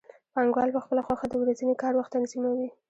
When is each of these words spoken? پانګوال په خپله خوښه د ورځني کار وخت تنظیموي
پانګوال 0.33 0.69
په 0.73 0.79
خپله 0.83 1.01
خوښه 1.05 1.27
د 1.29 1.33
ورځني 1.43 1.75
کار 1.81 1.93
وخت 1.95 2.11
تنظیموي 2.15 2.69